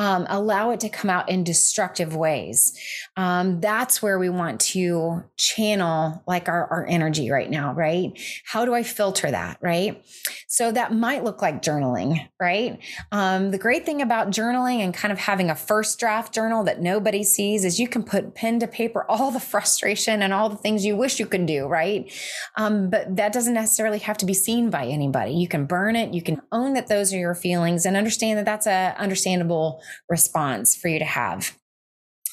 [0.00, 2.72] um, allow it to come out in destructive ways,
[3.18, 8.18] um, that's where we want to channel like our, our energy right now, right?
[8.46, 10.02] How do I filter that, right?
[10.48, 12.78] So, that might look like journaling, right?
[13.12, 16.80] Um, the great thing about journaling and kind of having a first draft journal that
[16.80, 20.56] nobody sees is you can put pen to paper all the frustration and all the
[20.56, 22.10] things you wish you could do, right?
[22.56, 25.32] Um, but that doesn't necessarily have to be seen by anybody.
[25.32, 26.14] You can burn it.
[26.14, 30.74] You can own that those are your feelings and understand that that's a understandable response
[30.74, 31.56] for you to have.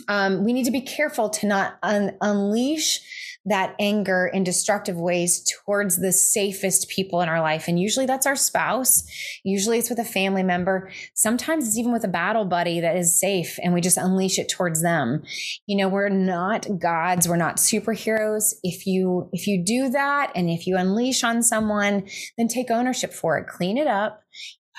[0.08, 3.02] Um, we need to be careful to not un- unleash
[3.48, 7.70] that anger in destructive ways towards the safest people in our life.
[7.70, 9.04] And usually that's our spouse.
[9.44, 10.92] Usually it's with a family member.
[11.14, 14.50] Sometimes it's even with a battle buddy that is safe and we just unleash it
[14.50, 15.24] towards them.
[15.66, 17.28] You know, we're not gods.
[17.28, 18.54] We're not superheroes.
[18.64, 22.06] If you, if you do that and if you unleash on someone,
[22.38, 23.48] then take ownership for it.
[23.48, 24.24] Clean it up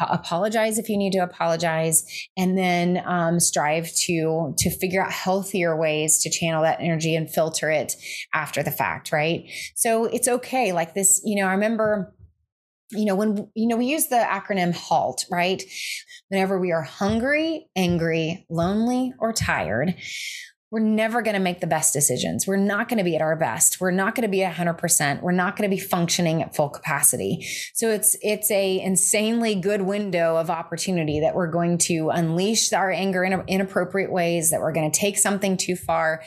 [0.01, 2.05] apologize if you need to apologize
[2.37, 7.31] and then um, strive to to figure out healthier ways to channel that energy and
[7.31, 7.95] filter it
[8.35, 9.45] after the fact right?
[9.75, 12.15] So it's okay like this you know i remember
[12.91, 15.63] you know when you know we use the acronym halt right?
[16.29, 19.95] Whenever we are hungry angry lonely or tired
[20.71, 22.47] we're never going to make the best decisions.
[22.47, 23.81] We're not going to be at our best.
[23.81, 25.23] We're not going to be at 100%.
[25.23, 27.47] We're not going to be functioning at full capacity.
[27.73, 32.91] So it's it's a insanely good window of opportunity that we're going to unleash our
[32.91, 36.23] anger in inappropriate ways, that we're going to take something too far.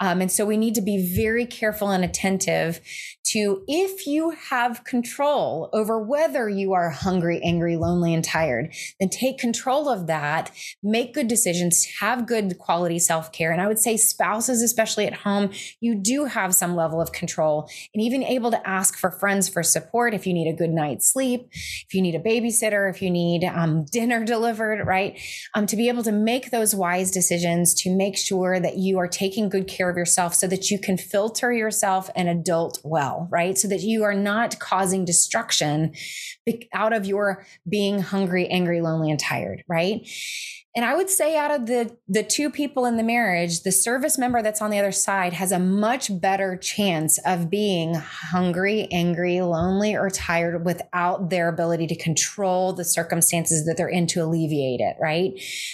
[0.00, 2.80] Um, and so we need to be very careful and attentive
[3.24, 9.08] to if you have control over whether you are hungry, angry, lonely, and tired, then
[9.08, 10.50] take control of that,
[10.82, 13.52] make good decisions, have good quality self care.
[13.52, 17.68] And I would say, spouses, especially at home, you do have some level of control
[17.94, 21.12] and even able to ask for friends for support if you need a good night's
[21.12, 25.18] sleep, if you need a babysitter, if you need um, dinner delivered, right?
[25.54, 29.08] Um, to be able to make those wise decisions to make sure that you are
[29.08, 33.56] taking good care of yourself so that you can filter yourself and adult well right?
[33.56, 35.94] So that you are not causing destruction
[36.72, 40.06] out of your being hungry, angry, lonely, and tired, right?
[40.74, 44.16] And I would say out of the the two people in the marriage, the service
[44.16, 49.42] member that's on the other side has a much better chance of being hungry, angry,
[49.42, 54.80] lonely, or tired without their ability to control the circumstances that they're in to alleviate
[54.80, 55.32] it, right?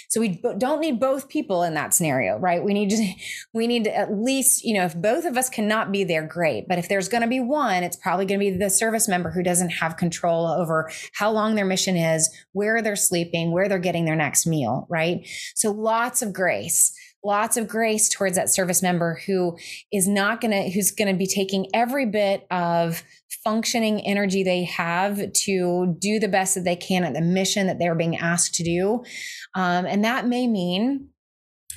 [0.09, 2.61] So we don't need both people in that scenario, right?
[2.61, 3.13] We need to
[3.53, 6.67] we need to at least, you know, if both of us cannot be there, great.
[6.67, 9.31] But if there's going to be one, it's probably going to be the service member
[9.31, 13.79] who doesn't have control over how long their mission is, where they're sleeping, where they're
[13.79, 15.27] getting their next meal right?
[15.55, 19.57] So lots of grace lots of grace towards that service member who
[19.91, 23.03] is not going to who's going to be taking every bit of
[23.43, 27.77] functioning energy they have to do the best that they can at the mission that
[27.79, 29.03] they're being asked to do
[29.55, 31.09] um, and that may mean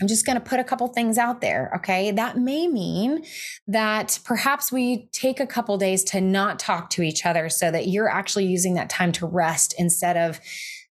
[0.01, 1.70] I'm just going to put a couple things out there.
[1.77, 2.11] Okay.
[2.11, 3.25] That may mean
[3.68, 7.88] that perhaps we take a couple days to not talk to each other so that
[7.88, 10.40] you're actually using that time to rest instead of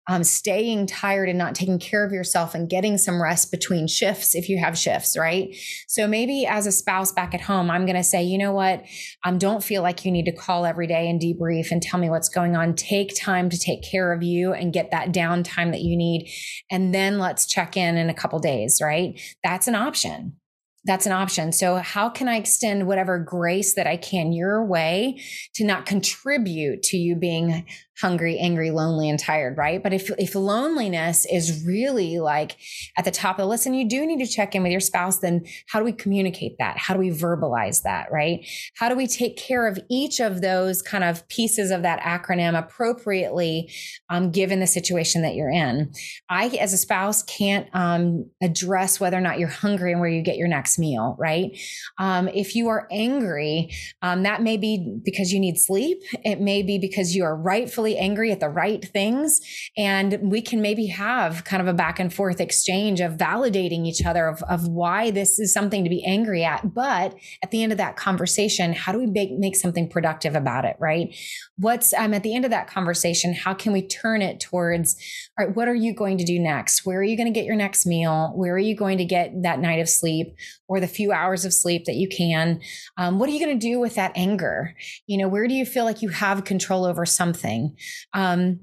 [0.09, 4.33] um, staying tired and not taking care of yourself and getting some rest between shifts
[4.33, 5.55] if you have shifts, right?
[5.87, 8.83] So maybe as a spouse back at home, I'm going to say, you know what?
[9.23, 12.09] Um, don't feel like you need to call every day and debrief and tell me
[12.09, 12.73] what's going on.
[12.73, 16.27] Take time to take care of you and get that downtime that you need.
[16.71, 19.21] And then let's check in in a couple days, right?
[19.43, 20.39] That's an option
[20.85, 21.51] that's an option.
[21.51, 25.21] So, how can I extend whatever grace that I can your way
[25.55, 27.65] to not contribute to you being
[27.99, 29.83] hungry, angry, lonely, and tired, right?
[29.83, 32.55] But if, if loneliness is really like
[32.97, 34.79] at the top of the list, and you do need to check in with your
[34.79, 36.77] spouse, then how do we communicate that?
[36.77, 38.45] How do we verbalize that, right?
[38.75, 42.57] How do we take care of each of those kind of pieces of that acronym
[42.57, 43.71] appropriately,
[44.09, 45.91] um, given the situation that you're in?
[46.29, 50.21] I, as a spouse, can't um, address whether or not you're hungry and where you
[50.21, 51.51] get your next meal, right?
[51.97, 53.71] Um, if you are angry,
[54.01, 56.01] um, that may be because you need sleep.
[56.23, 59.41] It may be because you are rightfully angry at the right things.
[59.77, 64.05] And we can maybe have kind of a back and forth exchange of validating each
[64.05, 66.73] other of, of why this is something to be angry at.
[66.73, 70.65] But at the end of that conversation, how do we make, make something productive about
[70.65, 70.75] it?
[70.79, 71.15] Right.
[71.57, 74.95] What's, um, at the end of that conversation, how can we turn it towards,
[75.37, 76.85] all right, what are you going to do next?
[76.85, 78.31] Where are you going to get your next meal?
[78.35, 80.35] Where are you going to get that night of sleep
[80.69, 82.61] or the few hours of sleep that you can?
[82.97, 84.75] Um, what are you going to do with that anger?
[85.07, 87.75] You know, where do you feel like you have control over something?
[88.13, 88.61] Um,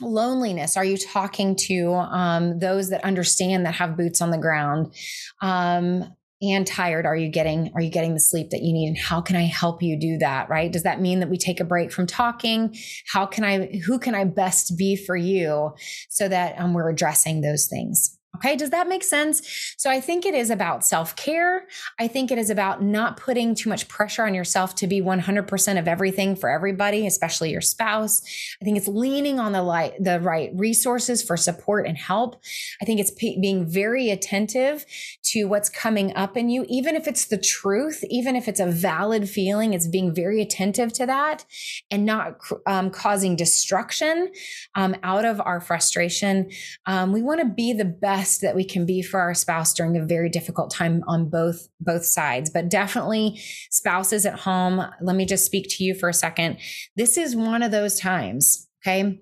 [0.00, 4.92] loneliness are you talking to um, those that understand that have boots on the ground
[5.40, 6.04] um,
[6.42, 9.20] and tired are you getting are you getting the sleep that you need and how
[9.20, 11.92] can i help you do that right does that mean that we take a break
[11.92, 12.74] from talking
[13.12, 15.72] how can i who can i best be for you
[16.08, 19.74] so that um, we're addressing those things Okay, does that make sense?
[19.76, 21.66] So I think it is about self care.
[22.00, 25.78] I think it is about not putting too much pressure on yourself to be 100%
[25.78, 28.22] of everything for everybody, especially your spouse.
[28.60, 32.42] I think it's leaning on the light, the right resources for support and help.
[32.82, 34.84] I think it's p- being very attentive
[35.24, 38.66] to what's coming up in you, even if it's the truth, even if it's a
[38.66, 41.44] valid feeling, it's being very attentive to that
[41.90, 44.32] and not um, causing destruction
[44.74, 46.50] um, out of our frustration.
[46.86, 49.74] Um, we want to be the best best that we can be for our spouse
[49.74, 52.48] during a very difficult time on both both sides.
[52.48, 53.38] But definitely
[53.70, 56.56] spouses at home let me just speak to you for a second.
[56.96, 59.20] This is one of those times okay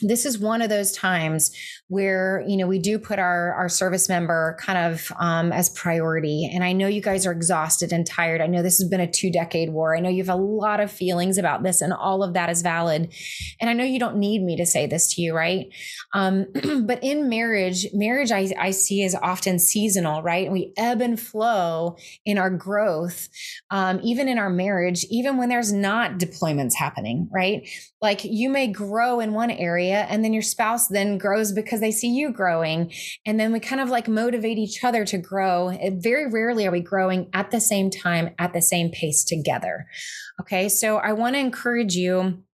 [0.00, 1.50] this is one of those times
[1.88, 6.50] where you know we do put our our service member kind of um, as priority.
[6.52, 8.40] And i know you guys are exhausted and tired.
[8.40, 9.96] I know this has been a two decade war.
[9.96, 12.62] I know you have a lot of feelings about this and all of that is
[12.62, 13.12] valid.
[13.60, 15.66] And i know you don't need me to say this to you right?
[16.12, 16.46] Um,
[16.84, 20.50] but in marriage marriage I, I see is often seasonal right?
[20.50, 23.28] We ebb and flow in our growth
[23.70, 27.68] um, even in our marriage even when there's not deployments happening right
[28.06, 31.90] like you may grow in one area and then your spouse then grows because they
[31.90, 32.92] see you growing.
[33.26, 35.76] And then we kind of like motivate each other to grow.
[35.94, 39.88] Very rarely are we growing at the same time, at the same pace together.
[40.40, 40.68] Okay.
[40.68, 42.44] So I want to encourage you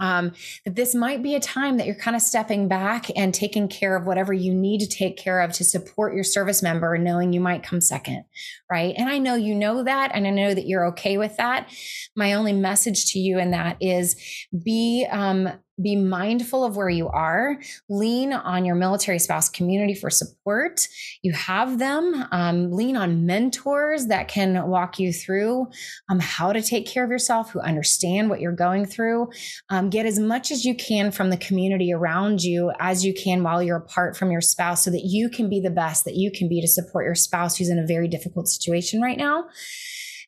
[0.00, 0.32] um,
[0.64, 3.96] that this might be a time that you're kind of stepping back and taking care
[3.96, 7.40] of whatever you need to take care of to support your service member, knowing you
[7.40, 8.24] might come second,
[8.70, 8.94] right?
[8.96, 11.68] And I know you know that, and I know that you're okay with that.
[12.16, 14.16] My only message to you in that is
[14.64, 15.48] be um,
[15.80, 17.58] be mindful of where you are
[17.88, 20.86] lean on your military spouse community for support.
[21.22, 25.68] You have them um, lean on mentors that can walk you through
[26.08, 29.30] um, how to take care of yourself who understand what you're going through.
[29.70, 33.42] Um, get as much as you can from the community around you as you can
[33.42, 36.30] while you're apart from your spouse so that you can be the best that you
[36.30, 39.44] can be to support your spouse who's in a very difficult situation right now.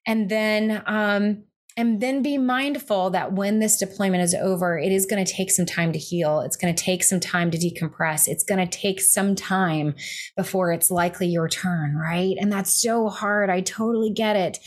[0.07, 1.45] And then um,
[1.77, 5.51] and then be mindful that when this deployment is over, it is going to take
[5.51, 6.41] some time to heal.
[6.41, 8.29] It's going to take some time to decompress.
[8.29, 9.95] It's going to take some time
[10.37, 12.37] before it's likely your turn, right?
[12.39, 13.51] And that's so hard.
[13.51, 14.59] I totally get it.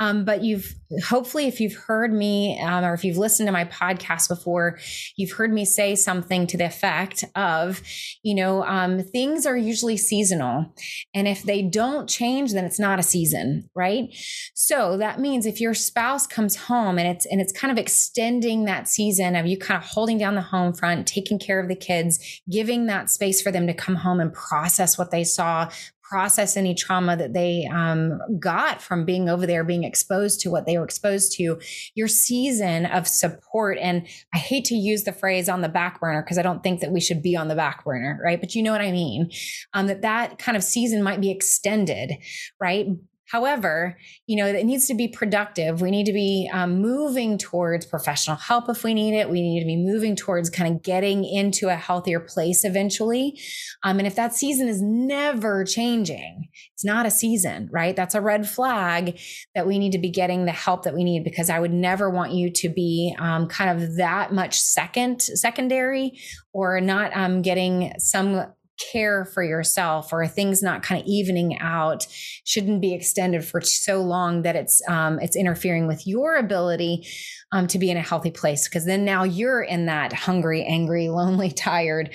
[0.00, 0.74] Um, but you've
[1.06, 4.78] hopefully, if you've heard me um, or if you've listened to my podcast before,
[5.16, 7.82] you've heard me say something to the effect of,
[8.22, 10.74] you know, um, things are usually seasonal.
[11.14, 14.08] And if they don't change, then it's not a season, right?
[14.54, 17.76] So that means if your spouse comes comes home and it's and it's kind of
[17.76, 21.68] extending that season of you kind of holding down the home front taking care of
[21.68, 25.68] the kids giving that space for them to come home and process what they saw
[26.08, 30.64] process any trauma that they um, got from being over there, being exposed to what
[30.64, 31.58] they were exposed to,
[31.94, 33.76] your season of support.
[33.78, 36.80] And I hate to use the phrase on the back burner because I don't think
[36.80, 38.40] that we should be on the back burner, right?
[38.40, 39.30] But you know what I mean?
[39.74, 42.12] Um, that that kind of season might be extended,
[42.58, 42.86] right?
[43.30, 45.82] However, you know, it needs to be productive.
[45.82, 49.28] We need to be um, moving towards professional help if we need it.
[49.28, 53.38] We need to be moving towards kind of getting into a healthier place eventually.
[53.82, 57.94] Um, and if that season is never changing, it's not a season, right?
[57.94, 59.20] That's a red flag
[59.54, 62.08] that we need to be getting the help that we need because I would never
[62.08, 66.18] want you to be um, kind of that much second, secondary
[66.54, 68.46] or not um, getting some
[68.78, 72.06] care for yourself or things not kind of evening out
[72.44, 77.06] shouldn't be extended for so long that it's um, it's interfering with your ability
[77.52, 81.08] um, to be in a healthy place because then now you're in that hungry angry
[81.18, 82.14] lonely tired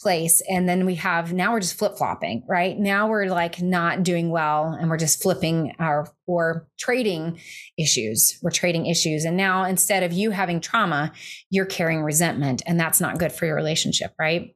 [0.00, 2.78] place and then we have now we're just flip-flopping right?
[2.78, 7.40] Now we're like not doing well and we're just flipping our or trading
[7.78, 11.12] issues we're trading issues and now instead of you having trauma
[11.50, 14.54] you're carrying resentment and that's not good for your relationship right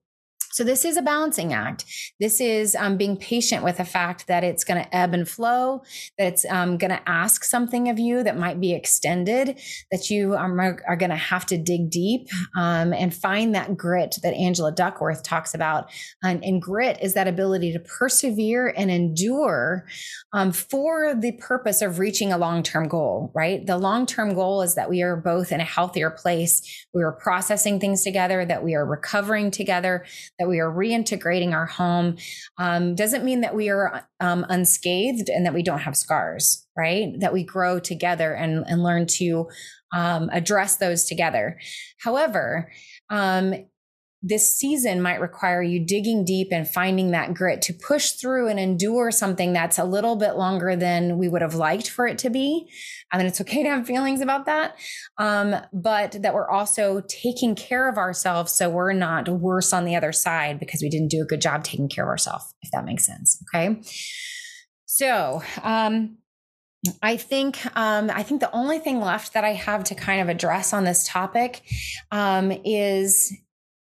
[0.50, 1.84] so this is a balancing act.
[2.18, 5.82] This is um, being patient with the fact that it's going to ebb and flow,
[6.16, 10.34] that it's um, going to ask something of you that might be extended, that you
[10.34, 14.72] are, are going to have to dig deep um, and find that grit that Angela
[14.72, 15.90] Duckworth talks about.
[16.22, 19.86] And, and grit is that ability to persevere and endure
[20.32, 23.30] um, for the purpose of reaching a long-term goal.
[23.34, 26.86] Right, the long-term goal is that we are both in a healthier place.
[26.94, 30.04] We are processing things together, that we are recovering together,
[30.38, 32.16] that we are reintegrating our home
[32.58, 37.18] um, doesn't mean that we are um, unscathed and that we don't have scars, right?
[37.18, 39.48] That we grow together and, and learn to
[39.92, 41.58] um, address those together.
[41.98, 42.70] However,
[43.10, 43.54] um,
[44.20, 48.58] this season might require you digging deep and finding that grit to push through and
[48.58, 52.30] endure something that's a little bit longer than we would have liked for it to
[52.30, 52.68] be.
[53.12, 54.76] I mean, it's okay to have feelings about that,
[55.18, 59.94] um, but that we're also taking care of ourselves so we're not worse on the
[59.94, 62.84] other side because we didn't do a good job taking care of ourselves, if that
[62.84, 63.42] makes sense.
[63.54, 63.80] Okay.
[64.86, 66.18] So, um,
[67.02, 70.28] I think um, I think the only thing left that I have to kind of
[70.28, 71.62] address on this topic
[72.12, 73.36] um, is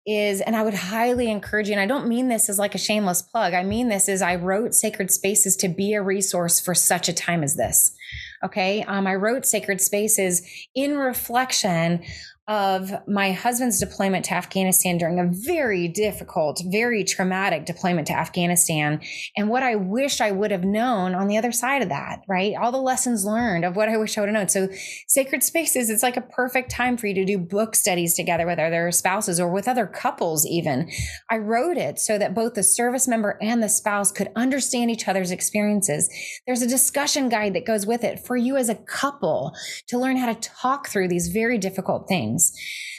[0.08, 2.80] is, and I would highly encourage you, and I don't mean this as like a
[2.80, 3.54] shameless plug.
[3.54, 7.14] I mean this is I wrote Sacred Spaces to be a resource for such a
[7.14, 7.96] time as this.
[8.44, 8.84] Okay.
[8.84, 12.04] Um, I wrote Sacred Spaces in reflection
[12.48, 19.02] of my husband's deployment to Afghanistan during a very difficult, very traumatic deployment to Afghanistan,
[19.36, 22.56] and what I wish I would have known on the other side of that, right?
[22.56, 24.48] All the lessons learned of what I wish I would have known.
[24.48, 24.70] So,
[25.08, 28.60] Sacred Spaces, it's like a perfect time for you to do book studies together with
[28.60, 30.90] other spouses or with other couples, even.
[31.30, 35.10] I wrote it so that both the service member and the spouse could understand each
[35.10, 36.10] other's experiences.
[36.46, 39.54] There's a discussion guide that goes with it for you as a couple
[39.88, 42.54] to learn how to talk through these very difficult things things.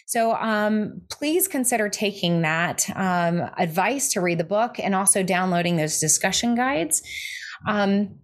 [0.06, 5.76] So um, please consider taking that um, advice to read the book and also downloading
[5.76, 7.02] those discussion guides.
[7.66, 8.20] Um,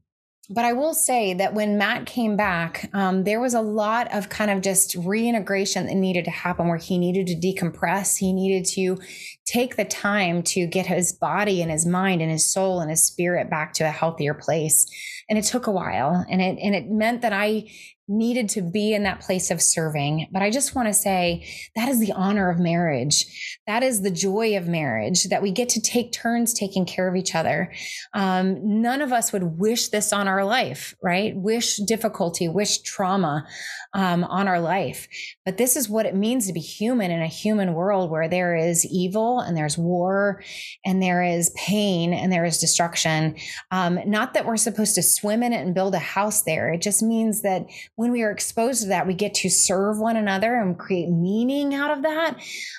[0.50, 4.28] but I will say that when Matt came back, um, there was a lot of
[4.28, 8.18] kind of just reintegration that needed to happen where he needed to decompress.
[8.18, 8.98] He needed to
[9.46, 13.02] take the time to get his body and his mind and his soul and his
[13.02, 14.86] spirit back to a healthier place.
[15.30, 16.24] And it took a while.
[16.28, 17.70] And it, and it meant that I
[18.06, 20.28] needed to be in that place of serving.
[20.30, 23.24] But I just want to say that is the honor of marriage.
[23.66, 27.16] That is the joy of marriage that we get to take turns taking care of
[27.16, 27.72] each other.
[28.12, 31.34] Um, none of us would wish this on our life, right?
[31.34, 33.46] Wish difficulty, wish trauma
[33.94, 35.08] um, on our life.
[35.44, 38.54] But this is what it means to be human in a human world where there
[38.54, 40.42] is evil and there's war
[40.84, 43.36] and there is pain and there is destruction.
[43.70, 46.72] Um, not that we're supposed to swim in it and build a house there.
[46.72, 50.16] It just means that when we are exposed to that, we get to serve one
[50.16, 52.36] another and create meaning out of that.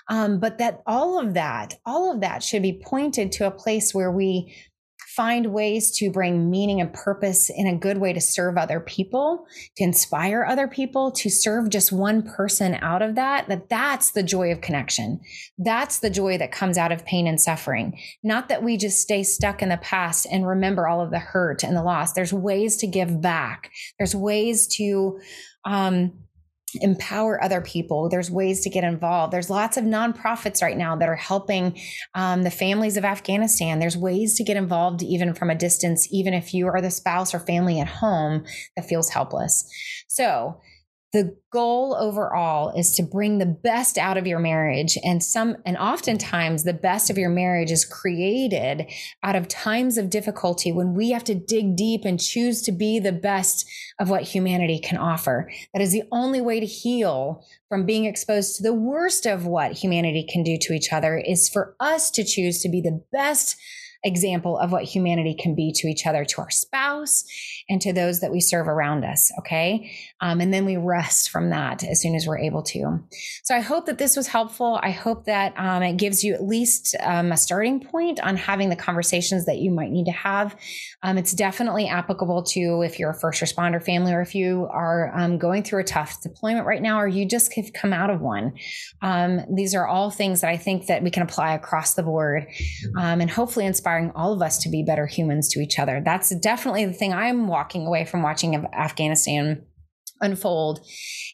[0.10, 3.94] Um, but that all of that, all of that should be pointed to a place
[3.94, 4.54] where we
[5.16, 9.46] find ways to bring meaning and purpose in a good way to serve other people,
[9.78, 14.24] to inspire other people, to serve just one person out of that, that that's the
[14.24, 15.20] joy of connection.
[15.58, 17.98] That's the joy that comes out of pain and suffering.
[18.24, 21.64] Not that we just stay stuck in the past and remember all of the hurt
[21.64, 22.14] and the loss.
[22.14, 23.72] There's ways to give back.
[23.98, 25.20] There's ways to,
[25.64, 26.25] um,
[26.76, 28.10] empower other people.
[28.10, 29.32] There's ways to get involved.
[29.34, 31.80] There's lots of nonprofits right now that are helping
[32.14, 33.80] um, the families of Afghanistan.
[33.80, 37.34] There's ways to get involved even from a distance, even if you are the spouse
[37.34, 38.46] or family at home
[38.76, 39.70] that feels helpless.
[40.08, 40.60] So,
[41.16, 44.98] the goal overall is to bring the best out of your marriage.
[45.02, 48.92] And some and oftentimes the best of your marriage is created
[49.24, 53.00] out of times of difficulty when we have to dig deep and choose to be
[53.00, 53.66] the best
[53.98, 55.50] of what humanity can offer.
[55.74, 59.72] That is the only way to heal from being exposed to the worst of what
[59.72, 63.56] humanity can do to each other is for us to choose to be the best
[64.06, 67.26] example of what humanity can be to each other, to our spouse,
[67.68, 69.32] and to those that we serve around us.
[69.40, 69.92] Okay.
[70.22, 73.04] Um, and then we rest from that as soon as we're able to.
[73.44, 74.80] So I hope that this was helpful.
[74.84, 78.70] I hope that um, it gives you at least um, a starting point on having
[78.70, 80.56] the conversations that you might need to have.
[81.02, 85.12] Um, it's definitely applicable to if you're a first responder family or if you are
[85.16, 88.22] um, going through a tough deployment right now or you just have come out of
[88.22, 88.54] one.
[89.02, 92.48] Um, these are all things that I think that we can apply across the board
[92.96, 96.02] and hopefully inspire inspiring all of us to be better humans to each other.
[96.04, 99.64] That's definitely the thing I'm walking away from watching Afghanistan
[100.22, 100.80] unfold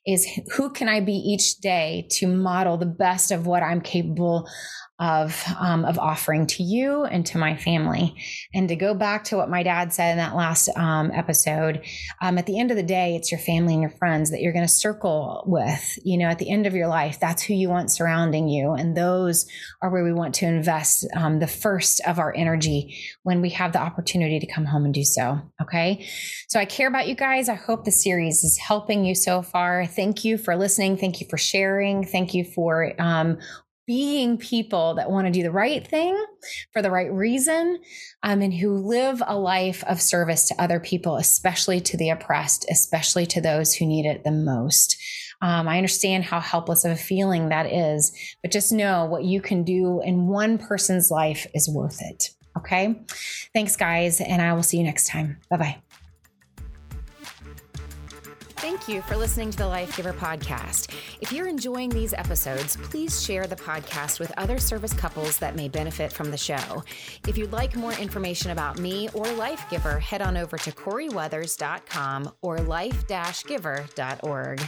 [0.06, 4.50] is who can I be each day to model the best of what I'm capable
[5.02, 8.16] of um, of offering to you and to my family.
[8.54, 11.84] And to go back to what my dad said in that last um, episode,
[12.22, 14.54] um, at the end of the day, it's your family and your friends that you're
[14.54, 15.98] going to circle with.
[16.06, 18.96] You know, at the end of your life, that's who you want surrounding you, and
[18.96, 19.48] those
[19.82, 23.74] are where we want to invest um, the first of our energy when we have
[23.74, 25.42] the opportunity to come home and do so.
[25.60, 26.06] Okay,
[26.48, 27.50] so I care about you guys.
[27.50, 29.88] I hope the series is helping you so far.
[29.88, 30.98] Thank you for listening.
[30.98, 32.06] Thank you for sharing.
[32.06, 33.40] Thank you for um,
[33.92, 36.18] being people that want to do the right thing
[36.72, 37.78] for the right reason
[38.24, 42.66] um, and who live a life of service to other people, especially to the oppressed,
[42.72, 44.96] especially to those who need it the most.
[45.42, 49.42] Um, I understand how helpless of a feeling that is, but just know what you
[49.42, 52.30] can do in one person's life is worth it.
[52.58, 52.98] Okay.
[53.54, 54.22] Thanks, guys.
[54.22, 55.38] And I will see you next time.
[55.50, 55.82] Bye bye.
[58.62, 60.94] Thank you for listening to the Life Giver podcast.
[61.20, 65.68] If you're enjoying these episodes, please share the podcast with other service couples that may
[65.68, 66.84] benefit from the show.
[67.28, 72.34] If you'd like more information about me or Life Giver, head on over to CorieWeathers.com
[72.44, 74.62] or life-giver.org.